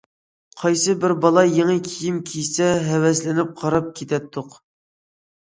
قايسى 0.61 0.95
بىر 1.03 1.13
بالا 1.25 1.43
يېڭى 1.49 1.75
كىيىم 1.89 2.17
كىيسە 2.31 2.71
ھەۋەسلىنىپ 2.89 3.53
قاراپ 3.61 3.93
كېتەتتۇق. 4.01 4.59